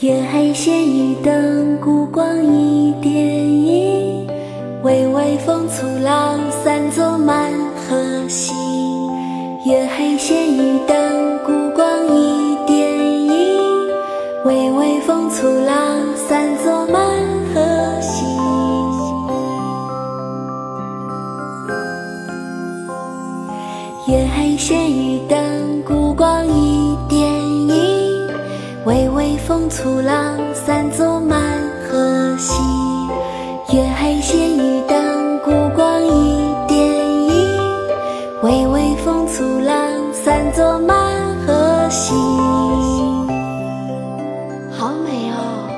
[0.00, 4.24] 月黑仙雨灯，孤光一点萤。
[4.84, 8.54] 微微风簇浪，散作满河星。
[9.66, 12.96] 月黑仙雨灯，孤光一点
[13.26, 13.58] 萤。
[14.44, 15.74] 微微风簇浪，
[16.14, 17.02] 散作满
[17.52, 18.24] 河星。
[24.06, 27.37] 月黑仙雨灯，孤光一点。
[28.88, 31.38] 微微风簇浪，散作满
[31.86, 32.56] 河星。
[33.70, 37.60] 月黑仙雨灯，孤光一点萤。
[38.42, 39.76] 微微风簇浪，
[40.14, 40.96] 散作满
[41.46, 42.16] 河星。
[44.70, 45.68] 好美哦！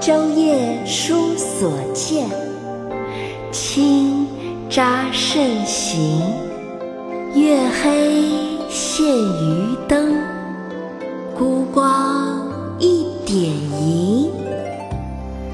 [0.00, 2.26] 舟夜书所见，
[3.52, 4.26] 清
[4.68, 6.24] 查慎行。
[7.36, 8.32] 月黑
[8.68, 10.12] 现渔灯，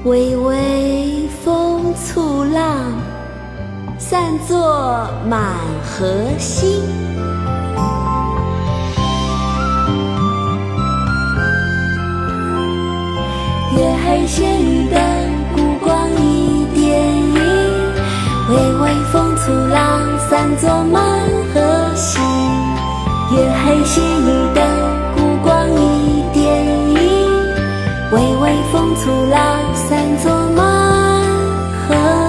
[0.07, 2.63] 微微风簇浪，
[3.97, 6.07] 散作满河
[6.39, 6.81] 星。
[13.75, 15.01] 月黑仙雨灯，
[15.53, 17.35] 孤光一点萤。
[18.49, 19.99] 微微风簇浪，
[20.29, 21.03] 散作满
[21.53, 21.59] 河
[21.95, 22.21] 星。
[23.35, 24.66] 月黑仙雨灯。
[28.57, 31.21] 微风簇浪散作满
[31.87, 32.26] 河